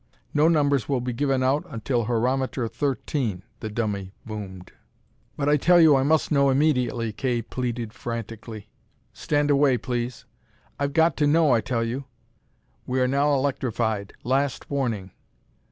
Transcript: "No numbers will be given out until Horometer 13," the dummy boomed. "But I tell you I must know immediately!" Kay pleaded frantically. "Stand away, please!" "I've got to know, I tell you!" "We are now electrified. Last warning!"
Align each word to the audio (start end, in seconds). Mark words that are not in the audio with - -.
"No 0.33 0.47
numbers 0.47 0.89
will 0.89 0.99
be 0.99 1.13
given 1.13 1.43
out 1.43 1.63
until 1.69 2.05
Horometer 2.05 2.67
13," 2.67 3.43
the 3.59 3.69
dummy 3.69 4.15
boomed. 4.25 4.71
"But 5.37 5.47
I 5.47 5.57
tell 5.57 5.79
you 5.79 5.95
I 5.95 6.01
must 6.01 6.31
know 6.31 6.49
immediately!" 6.49 7.13
Kay 7.13 7.43
pleaded 7.43 7.93
frantically. 7.93 8.67
"Stand 9.13 9.51
away, 9.51 9.77
please!" 9.77 10.25
"I've 10.79 10.93
got 10.93 11.15
to 11.17 11.27
know, 11.27 11.51
I 11.51 11.61
tell 11.61 11.83
you!" 11.83 12.05
"We 12.87 12.99
are 12.99 13.07
now 13.07 13.31
electrified. 13.35 14.13
Last 14.23 14.71
warning!" 14.71 15.11